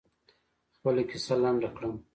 خپله 0.75 1.01
کیسه 1.09 1.35
لنډه 1.43 1.69
کړم. 1.75 1.93